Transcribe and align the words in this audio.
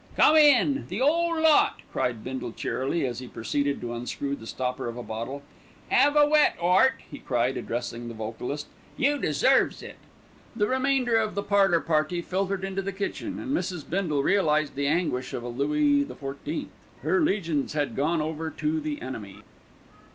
"Come 0.17 0.35
in, 0.35 0.85
the 0.89 0.99
'ole 0.99 1.39
lot," 1.39 1.81
cried 1.93 2.23
Bindle 2.23 2.53
cheerily, 2.53 3.05
as 3.05 3.19
he 3.19 3.27
proceeded 3.27 3.79
to 3.81 3.93
unscrew 3.93 4.35
the 4.35 4.47
stopper 4.47 4.87
of 4.87 4.97
a 4.97 5.03
bottle. 5.03 5.43
"'Ave 5.91 6.17
a 6.19 6.27
wet, 6.27 6.57
Art," 6.59 6.95
he 7.11 7.19
cried, 7.19 7.55
addressing 7.55 8.07
the 8.07 8.15
vocalist. 8.15 8.65
"You 8.97 9.19
deserves 9.19 9.83
it." 9.83 9.97
The 10.55 10.65
remainder 10.67 11.17
of 11.17 11.35
the 11.35 11.43
parlour 11.43 11.81
party 11.81 12.23
filtered 12.23 12.63
into 12.63 12.81
the 12.81 12.91
kitchen, 12.91 13.37
and 13.37 13.51
Mrs. 13.55 13.87
Bindle 13.87 14.23
realised 14.23 14.73
the 14.73 14.87
anguish 14.87 15.33
of 15.35 15.43
a 15.43 15.47
Louis 15.49 16.01
XVIII. 16.03 16.69
Her 17.03 17.19
legions 17.21 17.73
had 17.73 17.95
gone 17.95 18.21
over 18.23 18.49
to 18.49 18.79
the 18.79 18.99
enemy. 19.03 19.43